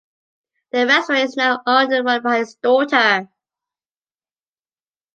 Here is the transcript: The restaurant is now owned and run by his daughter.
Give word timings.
The 0.71 0.87
restaurant 0.87 1.25
is 1.25 1.37
now 1.37 1.61
owned 1.67 1.93
and 1.93 2.03
run 2.03 2.23
by 2.23 2.39
his 2.39 2.55
daughter. 2.55 3.29